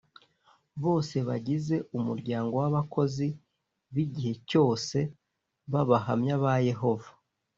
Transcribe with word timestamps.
bose 0.83 1.15
bagize 1.27 1.75
umuryango 1.97 2.53
w’abakozi 2.61 3.27
b’igihe 3.93 4.33
cyose 4.49 4.97
b’abahamya 5.71 6.35
ba 6.45 6.55
yehova 6.69 7.11